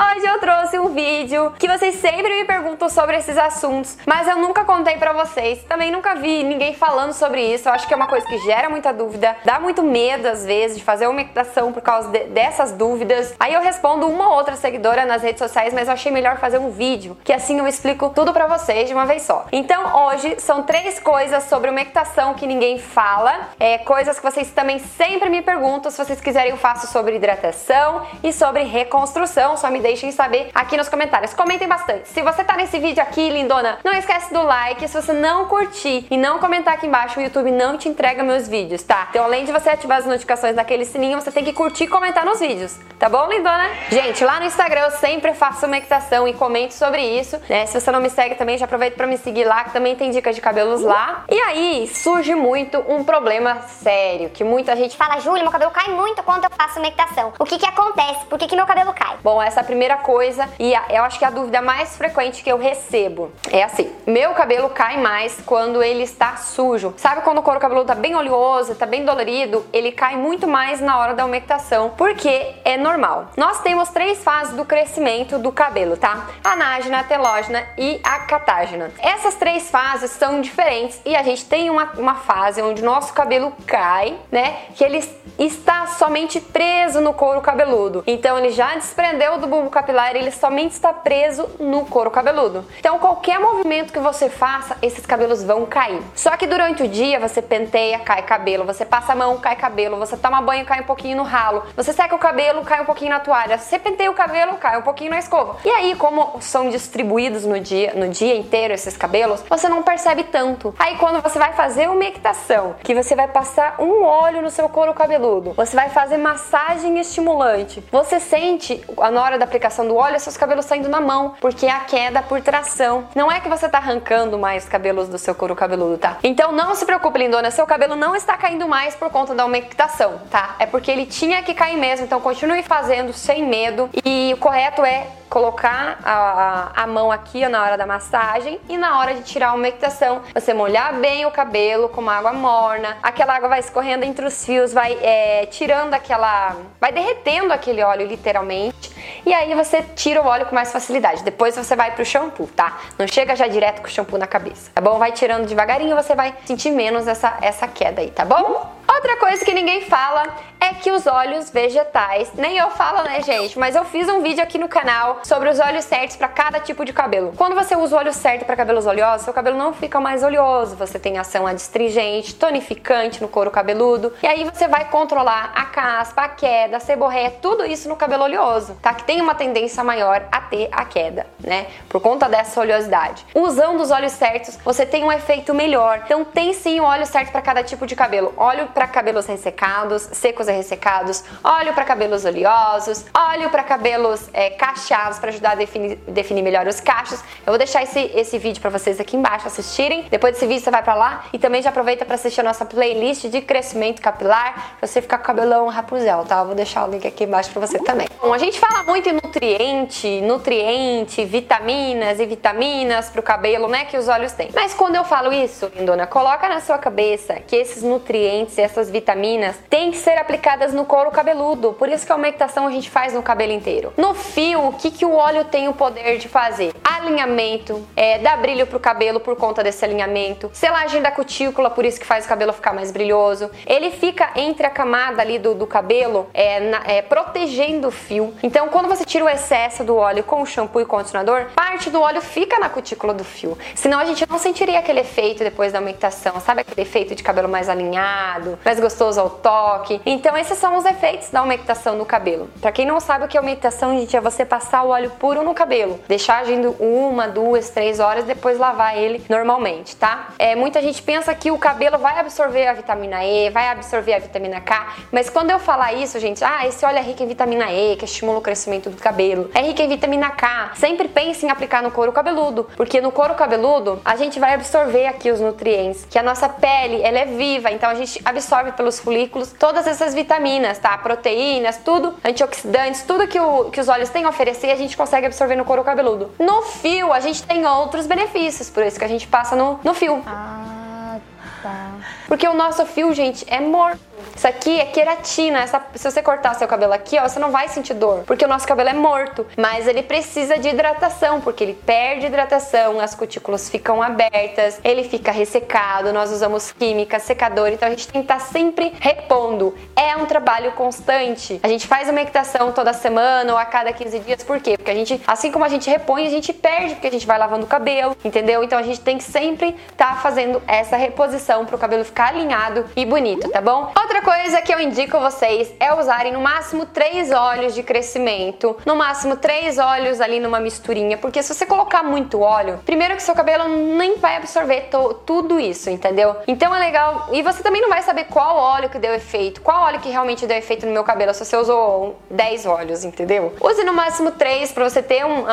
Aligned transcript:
Hoje 0.00 0.29
trouxe 0.40 0.78
um 0.78 0.88
vídeo 0.88 1.52
que 1.58 1.68
vocês 1.68 1.96
sempre 1.96 2.34
me 2.34 2.44
perguntam 2.46 2.88
sobre 2.88 3.16
esses 3.16 3.36
assuntos, 3.36 3.98
mas 4.06 4.26
eu 4.26 4.38
nunca 4.38 4.64
contei 4.64 4.96
pra 4.96 5.12
vocês. 5.12 5.62
Também 5.64 5.92
nunca 5.92 6.14
vi 6.14 6.42
ninguém 6.42 6.74
falando 6.74 7.12
sobre 7.12 7.42
isso. 7.42 7.68
Eu 7.68 7.72
acho 7.74 7.86
que 7.86 7.92
é 7.92 7.96
uma 7.96 8.06
coisa 8.06 8.26
que 8.26 8.38
gera 8.38 8.70
muita 8.70 8.92
dúvida, 8.92 9.36
dá 9.44 9.60
muito 9.60 9.82
medo 9.82 10.26
às 10.26 10.44
vezes 10.44 10.78
de 10.78 10.82
fazer 10.82 11.06
uma 11.06 11.14
meditação 11.14 11.72
por 11.72 11.82
causa 11.82 12.08
de, 12.08 12.24
dessas 12.24 12.72
dúvidas. 12.72 13.34
Aí 13.38 13.52
eu 13.52 13.60
respondo 13.60 14.08
uma 14.08 14.28
ou 14.28 14.34
outra 14.34 14.56
seguidora 14.56 15.04
nas 15.04 15.22
redes 15.22 15.38
sociais, 15.38 15.74
mas 15.74 15.88
eu 15.88 15.94
achei 15.94 16.10
melhor 16.10 16.38
fazer 16.38 16.58
um 16.58 16.70
vídeo, 16.70 17.16
que 17.22 17.32
assim 17.32 17.58
eu 17.58 17.66
explico 17.66 18.08
tudo 18.08 18.32
pra 18.32 18.46
vocês 18.46 18.88
de 18.88 18.94
uma 18.94 19.04
vez 19.04 19.22
só. 19.22 19.44
Então 19.52 20.06
hoje 20.06 20.36
são 20.38 20.62
três 20.62 20.98
coisas 20.98 21.44
sobre 21.44 21.70
meditação 21.70 22.32
que 22.32 22.46
ninguém 22.46 22.78
fala, 22.78 23.50
é, 23.58 23.76
coisas 23.78 24.18
que 24.18 24.24
vocês 24.24 24.50
também 24.50 24.78
sempre 24.78 25.28
me 25.28 25.42
perguntam. 25.42 25.90
Se 25.90 26.02
vocês 26.02 26.20
quiserem, 26.20 26.50
eu 26.50 26.56
faço 26.56 26.86
sobre 26.86 27.16
hidratação 27.16 28.06
e 28.22 28.32
sobre 28.32 28.62
reconstrução. 28.62 29.56
Só 29.56 29.70
me 29.70 29.80
deixem 29.80 30.10
saber 30.10 30.29
aqui 30.54 30.76
nos 30.76 30.88
comentários. 30.88 31.34
Comentem 31.34 31.68
bastante. 31.68 32.08
Se 32.08 32.22
você 32.22 32.44
tá 32.44 32.56
nesse 32.56 32.78
vídeo 32.78 33.02
aqui, 33.02 33.28
lindona, 33.28 33.78
não 33.84 33.92
esquece 33.92 34.32
do 34.32 34.42
like. 34.42 34.86
Se 34.86 35.00
você 35.00 35.12
não 35.12 35.46
curtir 35.46 36.06
e 36.10 36.16
não 36.16 36.38
comentar 36.38 36.74
aqui 36.74 36.86
embaixo, 36.86 37.18
o 37.18 37.22
YouTube 37.22 37.50
não 37.50 37.76
te 37.76 37.88
entrega 37.88 38.22
meus 38.22 38.48
vídeos, 38.48 38.82
tá? 38.82 39.08
Então, 39.10 39.24
além 39.24 39.44
de 39.44 39.52
você 39.52 39.70
ativar 39.70 39.98
as 39.98 40.06
notificações 40.06 40.54
naquele 40.54 40.84
sininho, 40.84 41.20
você 41.20 41.30
tem 41.30 41.44
que 41.44 41.52
curtir 41.52 41.84
e 41.84 41.88
comentar 41.88 42.24
nos 42.24 42.40
vídeos, 42.40 42.78
tá 42.98 43.08
bom, 43.08 43.28
lindona? 43.28 43.68
Gente, 43.90 44.24
lá 44.24 44.38
no 44.38 44.46
Instagram 44.46 44.82
eu 44.82 44.90
sempre 44.92 45.34
faço 45.34 45.66
meditação 45.66 46.26
e 46.28 46.34
comento 46.34 46.74
sobre 46.74 47.02
isso, 47.02 47.40
né? 47.48 47.66
Se 47.66 47.80
você 47.80 47.90
não 47.90 48.00
me 48.00 48.10
segue 48.10 48.34
também, 48.34 48.56
já 48.56 48.64
aproveita 48.64 48.96
para 48.96 49.06
me 49.06 49.18
seguir 49.18 49.44
lá, 49.44 49.64
que 49.64 49.72
também 49.72 49.96
tem 49.96 50.10
dicas 50.10 50.34
de 50.34 50.40
cabelos 50.40 50.82
lá. 50.82 51.24
E 51.28 51.38
aí 51.40 51.88
surge 51.88 52.34
muito 52.34 52.78
um 52.88 53.04
problema 53.04 53.60
sério, 53.62 54.30
que 54.30 54.44
muita 54.44 54.76
gente 54.76 54.96
fala, 54.96 55.20
Júlia, 55.20 55.42
meu 55.42 55.52
cabelo 55.52 55.70
cai 55.70 55.88
muito 55.88 56.22
quando 56.22 56.44
eu 56.44 56.50
faço 56.50 56.80
meditação. 56.80 57.32
O 57.38 57.44
que 57.44 57.58
que 57.58 57.66
acontece? 57.66 58.24
Por 58.26 58.38
que 58.38 58.46
que 58.46 58.56
meu 58.56 58.66
cabelo 58.66 58.92
cai? 58.92 59.16
Bom, 59.22 59.42
essa 59.42 59.60
é 59.60 59.62
primeira 59.62 59.96
coisa 59.96 60.19
e 60.58 60.72
eu 60.90 61.02
acho 61.04 61.18
que 61.18 61.24
a 61.24 61.30
dúvida 61.30 61.62
mais 61.62 61.96
frequente 61.96 62.42
que 62.42 62.50
eu 62.50 62.58
recebo 62.58 63.30
é 63.50 63.62
assim: 63.62 63.90
meu 64.06 64.32
cabelo 64.32 64.68
cai 64.70 64.98
mais 64.98 65.38
quando 65.44 65.82
ele 65.82 66.02
está 66.02 66.36
sujo. 66.36 66.94
Sabe 66.96 67.22
quando 67.22 67.38
o 67.38 67.42
couro 67.42 67.60
cabeludo 67.60 67.86
tá 67.86 67.94
bem 67.94 68.14
oleoso, 68.14 68.74
tá 68.74 68.86
bem 68.86 69.04
dolorido? 69.04 69.64
Ele 69.72 69.92
cai 69.92 70.16
muito 70.16 70.46
mais 70.46 70.80
na 70.80 70.98
hora 70.98 71.14
da 71.14 71.24
umectação, 71.24 71.92
porque 71.96 72.54
é 72.64 72.76
normal. 72.76 73.28
Nós 73.36 73.60
temos 73.60 73.88
três 73.88 74.22
fases 74.22 74.54
do 74.54 74.64
crescimento 74.64 75.38
do 75.38 75.50
cabelo, 75.52 75.96
tá? 75.96 76.28
Anágena, 76.44 77.04
telógena 77.04 77.64
e 77.76 78.00
a 78.02 78.20
catágena. 78.20 78.90
Essas 78.98 79.34
três 79.34 79.70
fases 79.70 80.10
são 80.10 80.40
diferentes 80.40 81.00
e 81.04 81.16
a 81.16 81.22
gente 81.22 81.44
tem 81.46 81.70
uma, 81.70 81.92
uma 81.96 82.14
fase 82.14 82.62
onde 82.62 82.82
o 82.82 82.84
nosso 82.84 83.12
cabelo 83.12 83.52
cai, 83.66 84.16
né? 84.30 84.56
Que 84.74 84.84
ele 84.84 84.98
está 85.38 85.86
somente 85.86 86.40
preso 86.40 87.00
no 87.00 87.14
couro 87.14 87.40
cabeludo. 87.40 88.02
Então 88.06 88.38
ele 88.38 88.50
já 88.50 88.74
desprendeu 88.74 89.38
do 89.38 89.46
bulbo 89.46 89.70
capilar, 89.70 90.09
ele 90.16 90.30
somente 90.30 90.72
está 90.72 90.92
preso 90.92 91.48
no 91.58 91.84
couro 91.86 92.10
cabeludo. 92.10 92.64
Então 92.78 92.98
qualquer 92.98 93.38
movimento 93.38 93.92
que 93.92 93.98
você 93.98 94.28
faça, 94.28 94.76
esses 94.82 95.04
cabelos 95.06 95.42
vão 95.42 95.66
cair. 95.66 96.02
Só 96.14 96.36
que 96.36 96.46
durante 96.46 96.82
o 96.82 96.88
dia 96.88 97.18
você 97.20 97.40
penteia, 97.42 97.98
cai 97.98 98.22
cabelo, 98.22 98.64
você 98.64 98.84
passa 98.84 99.12
a 99.12 99.16
mão, 99.16 99.38
cai 99.38 99.56
cabelo, 99.56 99.96
você 99.96 100.16
toma 100.16 100.40
banho, 100.40 100.64
cai 100.64 100.80
um 100.80 100.84
pouquinho 100.84 101.16
no 101.16 101.22
ralo, 101.22 101.64
você 101.76 101.92
seca 101.92 102.14
o 102.14 102.18
cabelo, 102.18 102.62
cai 102.64 102.80
um 102.80 102.84
pouquinho 102.84 103.10
na 103.10 103.20
toalha, 103.20 103.58
você 103.58 103.78
penteia 103.78 104.10
o 104.10 104.14
cabelo, 104.14 104.56
cai 104.56 104.78
um 104.78 104.82
pouquinho 104.82 105.10
na 105.10 105.18
escova. 105.18 105.56
E 105.64 105.70
aí, 105.70 105.94
como 105.94 106.40
são 106.40 106.68
distribuídos 106.68 107.44
no 107.44 107.58
dia, 107.60 107.92
no 107.94 108.08
dia 108.08 108.34
inteiro 108.36 108.74
esses 108.74 108.96
cabelos, 108.96 109.42
você 109.48 109.68
não 109.68 109.82
percebe 109.82 110.24
tanto. 110.24 110.74
Aí 110.78 110.96
quando 110.96 111.22
você 111.22 111.38
vai 111.38 111.52
fazer 111.52 111.88
uma 111.88 112.04
equitação, 112.04 112.74
que 112.82 112.94
você 112.94 113.14
vai 113.14 113.28
passar 113.28 113.76
um 113.78 114.04
óleo 114.04 114.42
no 114.42 114.50
seu 114.50 114.68
couro 114.68 114.94
cabeludo, 114.94 115.52
você 115.52 115.74
vai 115.74 115.88
fazer 115.90 116.16
massagem 116.16 116.98
estimulante, 116.98 117.82
você 117.90 118.20
sente 118.20 118.84
na 119.12 119.22
hora 119.22 119.38
da 119.38 119.44
aplicação 119.44 119.86
do 119.86 119.96
óleo 120.00 120.18
seus 120.18 120.36
cabelos 120.36 120.64
saindo 120.64 120.88
na 120.88 121.00
mão, 121.00 121.34
porque 121.40 121.66
é 121.66 121.70
a 121.70 121.80
queda 121.80 122.22
por 122.22 122.40
tração. 122.40 123.06
Não 123.14 123.30
é 123.30 123.40
que 123.40 123.48
você 123.48 123.68
tá 123.68 123.78
arrancando 123.78 124.38
mais 124.38 124.68
cabelos 124.68 125.08
do 125.08 125.18
seu 125.18 125.34
couro 125.34 125.54
cabeludo, 125.54 125.98
tá? 125.98 126.18
Então 126.22 126.52
não 126.52 126.74
se 126.74 126.84
preocupe, 126.84 127.18
lindona, 127.18 127.50
seu 127.50 127.66
cabelo 127.66 127.96
não 127.96 128.16
está 128.16 128.36
caindo 128.36 128.66
mais 128.68 128.94
por 128.94 129.10
conta 129.10 129.34
da 129.34 129.44
umectação, 129.44 130.20
tá? 130.30 130.56
É 130.58 130.66
porque 130.66 130.90
ele 130.90 131.06
tinha 131.06 131.42
que 131.42 131.54
cair 131.54 131.76
mesmo, 131.76 132.06
então 132.06 132.20
continue 132.20 132.62
fazendo 132.62 133.12
sem 133.12 133.46
medo 133.46 133.88
e 134.04 134.32
o 134.34 134.36
correto 134.38 134.84
é 134.84 135.06
colocar 135.30 136.00
a, 136.02 136.12
a, 136.12 136.82
a, 136.82 136.86
mão 136.88 137.10
aqui 137.10 137.48
na 137.48 137.62
hora 137.62 137.78
da 137.78 137.86
massagem 137.86 138.60
e 138.68 138.76
na 138.76 138.98
hora 138.98 139.14
de 139.14 139.22
tirar 139.22 139.50
a 139.50 139.54
umectação, 139.54 140.22
você 140.34 140.52
molhar 140.52 140.94
bem 140.94 141.24
o 141.24 141.30
cabelo 141.30 141.88
com 141.88 142.00
uma 142.00 142.14
água 142.14 142.32
morna, 142.32 142.98
aquela 143.00 143.36
água 143.36 143.48
vai 143.48 143.60
escorrendo 143.60 144.04
entre 144.04 144.26
os 144.26 144.44
fios, 144.44 144.72
vai 144.72 144.92
é, 145.00 145.46
tirando 145.46 145.94
aquela. 145.94 146.56
vai 146.80 146.92
derretendo 146.92 147.52
aquele 147.52 147.82
óleo 147.82 148.06
literalmente. 148.06 148.90
E 149.24 149.32
aí 149.32 149.54
você 149.54 149.82
tira 149.94 150.20
o 150.20 150.26
óleo 150.26 150.46
com 150.46 150.54
mais 150.54 150.72
facilidade. 150.72 151.22
Depois 151.22 151.54
você 151.54 151.76
vai 151.76 151.92
pro 151.92 152.04
shampoo, 152.04 152.48
tá? 152.48 152.78
Não 152.98 153.06
chega 153.06 153.36
já 153.36 153.46
direto 153.46 153.80
com 153.80 153.86
o 153.86 153.90
shampoo 153.90 154.18
na 154.18 154.26
cabeça, 154.26 154.70
tá 154.74 154.80
bom? 154.80 154.98
Vai 154.98 155.12
tirando 155.12 155.46
devagarinho, 155.46 155.94
você 155.94 156.14
vai 156.16 156.34
sentir 156.44 156.70
menos 156.70 157.06
essa, 157.06 157.38
essa 157.40 157.68
queda 157.68 158.00
aí, 158.00 158.10
tá 158.10 158.24
bom? 158.24 158.79
Outra 158.92 159.16
coisa 159.18 159.44
que 159.44 159.54
ninguém 159.54 159.82
fala 159.82 160.24
é 160.60 160.74
que 160.74 160.90
os 160.90 161.06
óleos 161.06 161.48
vegetais, 161.48 162.32
nem 162.34 162.58
eu 162.58 162.70
falo, 162.70 163.02
né, 163.04 163.22
gente, 163.22 163.58
mas 163.58 163.76
eu 163.76 163.84
fiz 163.84 164.08
um 164.08 164.20
vídeo 164.20 164.42
aqui 164.42 164.58
no 164.58 164.68
canal 164.68 165.20
sobre 165.22 165.48
os 165.48 165.60
óleos 165.60 165.84
certos 165.84 166.16
para 166.16 166.26
cada 166.26 166.58
tipo 166.58 166.84
de 166.84 166.92
cabelo. 166.92 167.32
Quando 167.36 167.54
você 167.54 167.76
usa 167.76 167.94
o 167.94 167.98
óleo 167.98 168.12
certo 168.12 168.44
para 168.44 168.56
cabelos 168.56 168.86
oleosos, 168.86 169.24
seu 169.24 169.32
cabelo 169.32 169.56
não 169.56 169.72
fica 169.72 170.00
mais 170.00 170.24
oleoso, 170.24 170.74
você 170.74 170.98
tem 170.98 171.18
ação 171.18 171.46
adstringente, 171.46 172.34
tonificante 172.34 173.22
no 173.22 173.28
couro 173.28 173.50
cabeludo, 173.50 174.12
e 174.22 174.26
aí 174.26 174.44
você 174.44 174.66
vai 174.66 174.84
controlar 174.90 175.52
a 175.54 175.64
caspa, 175.66 176.22
a 176.22 176.28
queda, 176.28 176.76
a 176.76 176.80
seborréia, 176.80 177.30
tudo 177.30 177.64
isso 177.64 177.88
no 177.88 177.96
cabelo 177.96 178.24
oleoso, 178.24 178.76
tá? 178.82 178.92
Que 178.92 179.04
tem 179.04 179.20
uma 179.20 179.36
tendência 179.36 179.84
maior 179.84 180.24
a 180.32 180.40
ter 180.40 180.68
a 180.72 180.84
queda, 180.84 181.26
né? 181.42 181.68
Por 181.88 182.00
conta 182.00 182.28
dessa 182.28 182.60
oleosidade. 182.60 183.24
Usando 183.34 183.80
os 183.80 183.90
óleos 183.90 184.12
certos, 184.12 184.58
você 184.64 184.84
tem 184.84 185.04
um 185.04 185.12
efeito 185.12 185.54
melhor. 185.54 186.02
Então 186.04 186.24
tem 186.24 186.52
sim 186.52 186.80
o 186.80 186.84
óleo 186.84 187.06
certo 187.06 187.30
para 187.30 187.40
cada 187.40 187.62
tipo 187.62 187.86
de 187.86 187.94
cabelo. 187.94 188.34
Óleo 188.36 188.68
para 188.80 188.88
cabelos 188.88 189.26
ressecados, 189.26 190.08
secos 190.12 190.48
e 190.48 190.52
ressecados, 190.52 191.22
óleo 191.44 191.74
para 191.74 191.84
cabelos 191.84 192.24
oleosos, 192.24 193.04
óleo 193.12 193.50
para 193.50 193.62
cabelos 193.62 194.30
é, 194.32 194.48
cacheados 194.48 195.18
para 195.18 195.28
ajudar 195.28 195.50
a 195.50 195.54
definir, 195.54 195.96
definir, 196.08 196.40
melhor 196.40 196.66
os 196.66 196.80
cachos. 196.80 197.20
Eu 197.46 197.52
vou 197.52 197.58
deixar 197.58 197.82
esse, 197.82 198.00
esse 198.14 198.38
vídeo 198.38 198.58
para 198.58 198.70
vocês 198.70 198.98
aqui 198.98 199.18
embaixo 199.18 199.46
assistirem. 199.46 200.06
Depois 200.10 200.32
desse 200.32 200.46
vídeo 200.46 200.64
você 200.64 200.70
vai 200.70 200.82
para 200.82 200.94
lá 200.94 201.26
e 201.30 201.38
também 201.38 201.60
já 201.60 201.68
aproveita 201.68 202.06
para 202.06 202.14
assistir 202.14 202.40
a 202.40 202.44
nossa 202.44 202.64
playlist 202.64 203.26
de 203.26 203.42
crescimento 203.42 204.00
capilar, 204.00 204.76
pra 204.78 204.88
você 204.88 205.02
ficar 205.02 205.18
com 205.18 205.24
o 205.24 205.26
cabelão 205.26 205.68
rapuzel, 205.68 206.24
tá? 206.24 206.38
Eu 206.38 206.46
vou 206.46 206.54
deixar 206.54 206.88
o 206.88 206.90
link 206.90 207.06
aqui 207.06 207.24
embaixo 207.24 207.50
para 207.50 207.66
você 207.66 207.78
também. 207.80 208.08
Bom, 208.18 208.32
a 208.32 208.38
gente 208.38 208.58
fala 208.58 208.82
muito 208.84 209.10
em 209.10 209.12
nutriente, 209.12 210.22
nutriente, 210.22 211.22
vitaminas 211.26 212.18
e 212.18 212.24
vitaminas 212.24 213.10
pro 213.10 213.22
cabelo, 213.22 213.68
né, 213.68 213.84
que 213.84 213.98
os 213.98 214.08
olhos 214.08 214.32
têm. 214.32 214.48
Mas 214.54 214.72
quando 214.72 214.96
eu 214.96 215.04
falo 215.04 215.30
isso, 215.34 215.70
lindona, 215.76 216.06
coloca 216.06 216.48
na 216.48 216.60
sua 216.60 216.78
cabeça 216.78 217.34
que 217.46 217.54
esses 217.54 217.82
nutrientes 217.82 218.56
e 218.56 218.69
essas 218.70 218.90
vitaminas 218.90 219.56
têm 219.68 219.90
que 219.90 219.96
ser 219.96 220.16
aplicadas 220.16 220.72
no 220.72 220.84
couro 220.84 221.10
cabeludo. 221.10 221.72
Por 221.72 221.88
isso 221.88 222.06
que 222.06 222.12
a 222.12 222.16
umectação 222.16 222.66
a 222.66 222.70
gente 222.70 222.88
faz 222.88 223.12
no 223.12 223.22
cabelo 223.22 223.52
inteiro. 223.52 223.92
No 223.96 224.14
fio, 224.14 224.68
o 224.68 224.72
que, 224.72 224.90
que 224.90 225.04
o 225.04 225.12
óleo 225.12 225.44
tem 225.44 225.68
o 225.68 225.74
poder 225.74 226.18
de 226.18 226.28
fazer? 226.28 226.72
Alinhamento, 226.84 227.86
é, 227.96 228.18
dá 228.18 228.36
brilho 228.36 228.66
pro 228.66 228.78
cabelo 228.78 229.20
por 229.20 229.36
conta 229.36 229.62
desse 229.62 229.84
alinhamento, 229.84 230.50
selagem 230.52 231.02
da 231.02 231.10
cutícula, 231.10 231.70
por 231.70 231.84
isso 231.84 231.98
que 231.98 232.06
faz 232.06 232.24
o 232.24 232.28
cabelo 232.28 232.52
ficar 232.52 232.72
mais 232.72 232.92
brilhoso. 232.92 233.50
Ele 233.66 233.90
fica 233.90 234.30
entre 234.36 234.66
a 234.66 234.70
camada 234.70 235.20
ali 235.20 235.38
do, 235.38 235.54
do 235.54 235.66
cabelo, 235.66 236.28
é, 236.32 236.60
na, 236.60 236.82
é, 236.86 237.02
protegendo 237.02 237.88
o 237.88 237.90
fio. 237.90 238.34
Então, 238.42 238.68
quando 238.68 238.88
você 238.88 239.04
tira 239.04 239.24
o 239.24 239.28
excesso 239.28 239.82
do 239.82 239.96
óleo 239.96 240.22
com 240.22 240.42
o 240.42 240.46
shampoo 240.46 240.80
e 240.80 240.84
condicionador, 240.84 241.46
parte 241.54 241.90
do 241.90 242.00
óleo 242.00 242.20
fica 242.20 242.58
na 242.58 242.68
cutícula 242.68 243.12
do 243.12 243.24
fio. 243.24 243.58
Senão 243.74 243.98
a 243.98 244.04
gente 244.04 244.28
não 244.28 244.38
sentiria 244.38 244.78
aquele 244.78 245.00
efeito 245.00 245.42
depois 245.42 245.72
da 245.72 245.80
umectação, 245.80 246.40
sabe 246.40 246.60
aquele 246.60 246.82
efeito 246.82 247.14
de 247.14 247.22
cabelo 247.22 247.48
mais 247.48 247.68
alinhado, 247.68 248.58
mais 248.64 248.78
gostoso 248.78 249.20
ao 249.20 249.30
toque. 249.30 250.00
Então 250.04 250.36
esses 250.36 250.58
são 250.58 250.76
os 250.76 250.84
efeitos 250.84 251.30
da 251.30 251.42
umectação 251.42 251.96
no 251.96 252.04
cabelo. 252.04 252.48
Para 252.60 252.72
quem 252.72 252.86
não 252.86 253.00
sabe 253.00 253.24
o 253.24 253.28
que 253.28 253.36
é 253.36 253.40
umectação, 253.40 253.98
gente, 253.98 254.16
é 254.16 254.20
você 254.20 254.44
passar 254.44 254.82
o 254.82 254.88
óleo 254.88 255.10
puro 255.18 255.42
no 255.42 255.54
cabelo, 255.54 255.98
deixar 256.06 256.38
agindo 256.38 256.76
uma, 256.78 257.28
duas, 257.28 257.70
três 257.70 258.00
horas, 258.00 258.24
depois 258.24 258.58
lavar 258.58 258.96
ele 258.96 259.24
normalmente, 259.28 259.96
tá? 259.96 260.28
É, 260.38 260.54
muita 260.54 260.80
gente 260.82 261.02
pensa 261.02 261.34
que 261.34 261.50
o 261.50 261.58
cabelo 261.58 261.98
vai 261.98 262.18
absorver 262.18 262.66
a 262.66 262.72
vitamina 262.72 263.24
E, 263.24 263.50
vai 263.50 263.68
absorver 263.68 264.14
a 264.14 264.18
vitamina 264.18 264.60
K, 264.60 264.94
mas 265.10 265.30
quando 265.30 265.50
eu 265.50 265.58
falar 265.58 265.92
isso, 265.92 266.18
gente, 266.18 266.44
ah, 266.44 266.66
esse 266.66 266.84
óleo 266.84 266.98
é 266.98 267.02
rico 267.02 267.22
em 267.22 267.26
vitamina 267.26 267.72
E, 267.72 267.96
que 267.96 268.04
estimula 268.04 268.38
o 268.38 268.42
crescimento 268.42 268.90
do 268.90 268.96
cabelo, 268.96 269.50
é 269.54 269.60
rico 269.60 269.80
em 269.80 269.88
vitamina 269.88 270.30
K. 270.30 270.72
Sempre 270.74 271.08
pense 271.08 271.44
em 271.44 271.50
aplicar 271.50 271.82
no 271.82 271.90
couro 271.90 272.12
cabeludo, 272.12 272.68
porque 272.76 273.00
no 273.00 273.12
couro 273.12 273.34
cabeludo 273.34 274.00
a 274.04 274.16
gente 274.16 274.38
vai 274.38 274.54
absorver 274.54 275.06
aqui 275.06 275.30
os 275.30 275.40
nutrientes, 275.40 276.06
que 276.08 276.18
a 276.18 276.22
nossa 276.22 276.48
pele, 276.48 277.02
ela 277.02 277.18
é 277.18 277.24
viva, 277.24 277.70
então 277.70 277.88
a 277.88 277.94
gente 277.94 278.20
absorve 278.24 278.39
absorve 278.40 278.72
pelos 278.72 278.98
folículos 278.98 279.52
todas 279.52 279.86
essas 279.86 280.14
vitaminas, 280.14 280.78
tá? 280.78 280.96
Proteínas, 280.96 281.76
tudo, 281.76 282.14
antioxidantes, 282.24 283.02
tudo 283.02 283.28
que, 283.28 283.38
o, 283.38 283.70
que 283.70 283.78
os 283.78 283.88
óleos 283.88 284.08
têm 284.08 284.24
a 284.24 284.30
oferecer, 284.30 284.70
a 284.70 284.76
gente 284.76 284.96
consegue 284.96 285.26
absorver 285.26 285.56
no 285.56 285.64
couro 285.64 285.84
cabeludo. 285.84 286.30
No 286.38 286.62
fio, 286.62 287.12
a 287.12 287.20
gente 287.20 287.42
tem 287.42 287.66
outros 287.66 288.06
benefícios, 288.06 288.70
por 288.70 288.82
isso 288.82 288.98
que 288.98 289.04
a 289.04 289.08
gente 289.08 289.28
passa 289.28 289.54
no, 289.54 289.78
no 289.84 289.92
fio. 289.92 290.22
Ah, 290.26 291.18
tá. 291.62 291.90
Porque 292.26 292.48
o 292.48 292.54
nosso 292.54 292.84
fio, 292.86 293.12
gente, 293.12 293.44
é 293.46 293.60
morto. 293.60 294.00
Isso 294.34 294.46
aqui 294.46 294.80
é 294.80 294.86
queratina. 294.86 295.60
Essa, 295.60 295.82
se 295.94 296.10
você 296.10 296.22
cortar 296.22 296.54
seu 296.54 296.68
cabelo 296.68 296.92
aqui, 296.92 297.18
ó, 297.18 297.28
você 297.28 297.38
não 297.38 297.50
vai 297.50 297.68
sentir 297.68 297.94
dor, 297.94 298.24
porque 298.26 298.44
o 298.44 298.48
nosso 298.48 298.66
cabelo 298.66 298.88
é 298.88 298.94
morto. 298.94 299.46
Mas 299.56 299.86
ele 299.86 300.02
precisa 300.02 300.58
de 300.58 300.68
hidratação, 300.68 301.40
porque 301.40 301.64
ele 301.64 301.74
perde 301.74 302.26
hidratação, 302.26 303.00
as 303.00 303.14
cutículas 303.14 303.68
ficam 303.68 304.02
abertas, 304.02 304.80
ele 304.84 305.04
fica 305.04 305.30
ressecado. 305.30 306.12
Nós 306.12 306.30
usamos 306.32 306.72
química, 306.72 307.18
secador, 307.18 307.68
então 307.68 307.86
a 307.86 307.90
gente 307.90 308.08
tem 308.08 308.22
que 308.22 308.32
estar 308.32 308.40
sempre 308.40 308.92
repondo. 309.00 309.74
É 309.96 310.16
um 310.16 310.26
trabalho 310.26 310.72
constante. 310.72 311.60
A 311.62 311.68
gente 311.68 311.86
faz 311.86 312.08
uma 312.08 312.20
equitação 312.20 312.72
toda 312.72 312.92
semana 312.92 313.52
ou 313.52 313.58
a 313.58 313.64
cada 313.64 313.92
15 313.92 314.18
dias, 314.20 314.42
por 314.42 314.60
quê? 314.60 314.76
Porque 314.76 314.90
a 314.90 314.94
gente, 314.94 315.20
assim 315.26 315.50
como 315.50 315.64
a 315.64 315.68
gente 315.68 315.88
repõe, 315.88 316.26
a 316.26 316.30
gente 316.30 316.52
perde, 316.52 316.94
porque 316.94 317.06
a 317.06 317.12
gente 317.12 317.26
vai 317.26 317.38
lavando 317.38 317.64
o 317.64 317.68
cabelo, 317.68 318.16
entendeu? 318.24 318.62
Então 318.64 318.78
a 318.78 318.82
gente 318.82 319.00
tem 319.00 319.18
que 319.18 319.24
sempre 319.24 319.76
estar 319.92 320.14
tá 320.14 320.16
fazendo 320.16 320.62
essa 320.66 320.96
reposição 320.96 321.64
para 321.64 321.76
o 321.76 321.78
cabelo 321.78 322.04
ficar 322.04 322.28
alinhado 322.28 322.86
e 322.96 323.04
bonito, 323.04 323.48
tá 323.50 323.60
bom? 323.60 323.92
Outra 323.96 324.09
coisa 324.50 324.62
que 324.62 324.74
eu 324.74 324.80
indico 324.80 325.16
a 325.16 325.30
vocês 325.30 325.72
é 325.78 325.94
usarem 325.94 326.32
no 326.32 326.40
máximo 326.40 326.84
três 326.84 327.30
óleos 327.30 327.74
de 327.74 327.82
crescimento, 327.82 328.76
no 328.84 328.96
máximo 328.96 329.36
três 329.36 329.78
óleos 329.78 330.20
ali 330.20 330.40
numa 330.40 330.60
misturinha, 330.60 331.16
porque 331.16 331.42
se 331.42 331.54
você 331.54 331.64
colocar 331.64 332.02
muito 332.02 332.40
óleo, 332.40 332.80
primeiro 332.84 333.16
que 333.16 333.22
seu 333.22 333.34
cabelo 333.34 333.68
nem 333.96 334.16
vai 334.16 334.36
absorver 334.36 334.88
tudo 335.24 335.58
isso, 335.60 335.88
entendeu? 335.88 336.36
Então 336.46 336.74
é 336.74 336.78
legal, 336.78 337.28
e 337.32 337.42
você 337.42 337.62
também 337.62 337.80
não 337.80 337.88
vai 337.88 338.02
saber 338.02 338.24
qual 338.24 338.56
óleo 338.56 338.88
que 338.88 338.98
deu 338.98 339.14
efeito, 339.14 339.60
qual 339.60 339.84
óleo 339.84 340.00
que 340.00 340.08
realmente 340.08 340.46
deu 340.46 340.56
efeito 340.56 340.86
no 340.86 340.92
meu 340.92 341.04
cabelo, 341.04 341.32
se 341.32 341.44
você 341.44 341.56
usou 341.56 342.16
10 342.30 342.66
óleos, 342.66 343.04
entendeu? 343.04 343.54
Use 343.60 343.84
no 343.84 343.92
máximo 343.92 344.32
três 344.32 344.72
para 344.72 344.88
você 344.88 345.02
ter 345.02 345.24
um, 345.24 345.44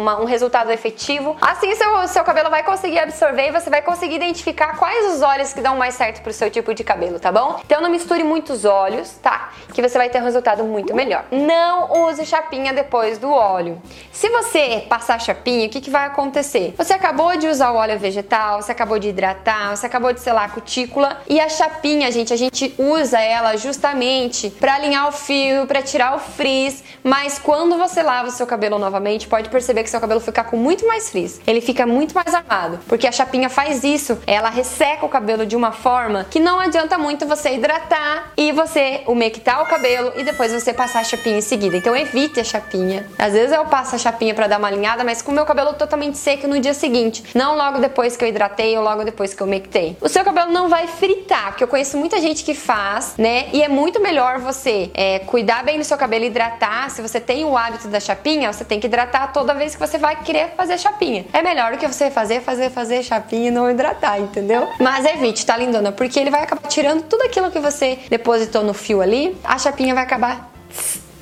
uma, 0.00 0.20
um 0.20 0.24
resultado 0.24 0.70
efetivo. 0.70 1.36
Assim 1.40 1.74
seu, 1.74 2.08
seu 2.08 2.24
cabelo 2.24 2.50
vai 2.50 2.62
conseguir 2.62 2.98
absorver 2.98 3.48
e 3.48 3.52
você 3.52 3.70
vai 3.70 3.82
conseguir 3.82 4.16
identificar 4.16 4.76
quais 4.76 5.14
os 5.14 5.22
óleos 5.22 5.52
que 5.52 5.60
dão 5.60 5.76
mais 5.76 5.94
certo 5.94 6.22
pro 6.22 6.32
seu 6.32 6.50
tipo 6.50 6.74
de 6.74 6.84
cabelo, 6.84 7.18
tá 7.18 7.32
bom? 7.32 7.60
Então 7.64 7.80
não 7.80 7.90
me 7.90 8.01
misture 8.02 8.24
muitos 8.24 8.64
óleos, 8.64 9.12
tá? 9.22 9.50
Que 9.72 9.80
você 9.80 9.96
vai 9.96 10.10
ter 10.10 10.20
um 10.20 10.24
resultado 10.24 10.64
muito 10.64 10.94
melhor. 10.94 11.24
Não 11.30 12.08
use 12.08 12.26
chapinha 12.26 12.72
depois 12.72 13.16
do 13.18 13.30
óleo. 13.30 13.80
Se 14.10 14.28
você 14.28 14.84
passar 14.88 15.20
chapinha, 15.20 15.66
o 15.66 15.70
que, 15.70 15.80
que 15.80 15.90
vai 15.90 16.06
acontecer? 16.06 16.74
Você 16.76 16.92
acabou 16.92 17.36
de 17.36 17.46
usar 17.46 17.70
o 17.70 17.76
óleo 17.76 17.98
vegetal, 17.98 18.60
você 18.60 18.72
acabou 18.72 18.98
de 18.98 19.08
hidratar, 19.08 19.76
você 19.76 19.86
acabou 19.86 20.12
de 20.12 20.20
selar 20.20 20.44
a 20.44 20.48
cutícula 20.48 21.20
e 21.28 21.40
a 21.40 21.48
chapinha, 21.48 22.10
gente, 22.10 22.32
a 22.32 22.36
gente 22.36 22.74
usa 22.76 23.20
ela 23.20 23.56
justamente 23.56 24.50
para 24.50 24.74
alinhar 24.74 25.08
o 25.08 25.12
fio, 25.12 25.66
para 25.66 25.80
tirar 25.80 26.16
o 26.16 26.18
frizz, 26.18 26.82
mas 27.02 27.38
quando 27.38 27.78
você 27.78 28.02
lava 28.02 28.28
o 28.28 28.32
seu 28.32 28.46
cabelo 28.46 28.78
novamente, 28.78 29.28
pode 29.28 29.48
perceber 29.48 29.84
que 29.84 29.90
seu 29.90 30.00
cabelo 30.00 30.20
fica 30.20 30.42
com 30.42 30.56
muito 30.56 30.86
mais 30.86 31.10
frizz. 31.10 31.40
Ele 31.46 31.60
fica 31.60 31.86
muito 31.86 32.14
mais 32.14 32.34
armado, 32.34 32.80
porque 32.88 33.06
a 33.06 33.12
chapinha 33.12 33.48
faz 33.48 33.84
isso, 33.84 34.18
ela 34.26 34.50
resseca 34.50 35.06
o 35.06 35.08
cabelo 35.08 35.46
de 35.46 35.56
uma 35.56 35.72
forma 35.72 36.26
que 36.28 36.40
não 36.40 36.58
adianta 36.58 36.98
muito 36.98 37.26
você 37.26 37.54
hidratar 37.54 37.91
e 38.36 38.52
você 38.52 39.02
umectar 39.06 39.62
o 39.62 39.66
cabelo 39.66 40.12
e 40.16 40.24
depois 40.24 40.52
você 40.52 40.72
passar 40.72 41.00
a 41.00 41.04
chapinha 41.04 41.38
em 41.38 41.40
seguida. 41.40 41.76
Então 41.76 41.94
evite 41.96 42.40
a 42.40 42.44
chapinha. 42.44 43.06
Às 43.18 43.32
vezes 43.32 43.52
eu 43.52 43.64
passo 43.66 43.94
a 43.94 43.98
chapinha 43.98 44.34
para 44.34 44.46
dar 44.46 44.58
uma 44.58 44.68
alinhada, 44.68 45.04
mas 45.04 45.22
com 45.22 45.30
o 45.32 45.34
meu 45.34 45.44
cabelo 45.44 45.74
totalmente 45.74 46.18
seco 46.18 46.46
no 46.46 46.58
dia 46.60 46.74
seguinte, 46.74 47.24
não 47.34 47.56
logo 47.56 47.78
depois 47.78 48.16
que 48.16 48.24
eu 48.24 48.28
hidratei 48.28 48.76
ou 48.76 48.82
logo 48.82 49.04
depois 49.04 49.34
que 49.34 49.42
eu 49.42 49.46
umectei. 49.46 49.96
O 50.00 50.08
seu 50.08 50.24
cabelo 50.24 50.50
não 50.50 50.68
vai 50.68 50.86
fritar, 50.86 51.48
porque 51.48 51.64
eu 51.64 51.68
conheço 51.68 51.96
muita 51.96 52.20
gente 52.20 52.44
que 52.44 52.54
faz, 52.54 53.14
né? 53.18 53.48
E 53.52 53.62
é 53.62 53.68
muito 53.68 54.00
melhor 54.00 54.38
você 54.38 54.90
é, 54.94 55.18
cuidar 55.20 55.64
bem 55.64 55.78
do 55.78 55.84
seu 55.84 55.96
cabelo, 55.96 56.24
hidratar. 56.24 56.90
Se 56.90 57.02
você 57.02 57.20
tem 57.20 57.44
o 57.44 57.56
hábito 57.56 57.88
da 57.88 58.00
chapinha, 58.00 58.52
você 58.52 58.64
tem 58.64 58.80
que 58.80 58.86
hidratar 58.86 59.32
toda 59.32 59.54
vez 59.54 59.74
que 59.74 59.80
você 59.80 59.98
vai 59.98 60.16
querer 60.16 60.52
fazer 60.56 60.78
chapinha. 60.78 61.26
É 61.32 61.42
melhor 61.42 61.72
do 61.72 61.78
que 61.78 61.86
você 61.86 62.10
fazer, 62.10 62.40
fazer, 62.40 62.70
fazer 62.70 63.02
chapinha 63.02 63.48
e 63.48 63.50
não 63.50 63.70
hidratar, 63.70 64.20
entendeu? 64.20 64.68
Mas 64.78 65.04
evite, 65.04 65.44
tá 65.44 65.56
lindona? 65.56 65.92
Porque 65.92 66.18
ele 66.18 66.30
vai 66.30 66.42
acabar 66.42 66.68
tirando 66.68 67.02
tudo 67.02 67.22
aquilo 67.22 67.50
que 67.50 67.58
você 67.58 67.71
você 67.72 67.98
depositou 68.08 68.62
no 68.62 68.74
fio 68.74 69.00
ali, 69.00 69.36
a 69.42 69.58
chapinha 69.58 69.94
vai 69.94 70.04
acabar 70.04 70.52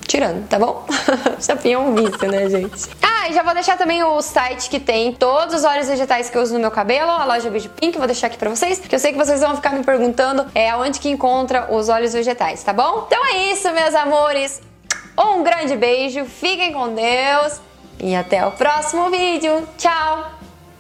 tirando, 0.06 0.47
tá 0.49 0.58
bom? 0.58 0.85
chapinha 1.41 1.76
é 1.76 1.79
um 1.79 1.94
vício, 1.94 2.29
né, 2.29 2.50
gente? 2.50 2.88
Ah, 3.00 3.29
e 3.29 3.32
já 3.32 3.44
vou 3.44 3.55
deixar 3.55 3.79
também 3.79 4.02
o 4.02 4.20
site 4.20 4.69
que 4.69 4.81
tem 4.81 5.12
todos 5.12 5.55
os 5.55 5.64
óleos 5.64 5.87
vegetais 5.87 6.29
que 6.29 6.37
eu 6.37 6.43
uso 6.43 6.52
no 6.55 6.58
meu 6.58 6.70
cabelo, 6.70 7.11
a 7.11 7.25
loja 7.25 7.49
Beijo 7.49 7.69
Pink, 7.69 7.97
vou 7.97 8.08
deixar 8.08 8.26
aqui 8.26 8.37
pra 8.37 8.50
vocês, 8.50 8.81
que 8.81 8.93
eu 8.93 8.99
sei 8.99 9.12
que 9.12 9.19
vocês 9.19 9.41
vão 9.41 9.55
ficar 9.55 9.70
me 9.70 9.85
perguntando 9.85 10.47
é 10.52 10.75
onde 10.75 10.99
que 10.99 11.08
encontra 11.08 11.73
os 11.73 11.88
óleos 11.88 12.12
vegetais, 12.12 12.62
tá 12.64 12.73
bom? 12.73 13.05
Então 13.06 13.25
é 13.26 13.53
isso, 13.53 13.70
meus 13.73 13.94
amores. 13.94 14.61
Um 15.17 15.43
grande 15.44 15.76
beijo, 15.76 16.25
fiquem 16.25 16.73
com 16.73 16.93
Deus 16.94 17.61
e 18.00 18.14
até 18.14 18.44
o 18.44 18.50
próximo 18.50 19.11
vídeo. 19.11 19.67
Tchau! 19.79 20.40